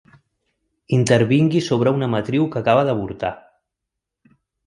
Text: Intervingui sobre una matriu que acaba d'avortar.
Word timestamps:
Intervingui 0.97 1.61
sobre 1.65 1.93
una 1.99 2.09
matriu 2.15 2.49
que 2.55 2.59
acaba 2.63 2.87
d'avortar. 2.89 3.33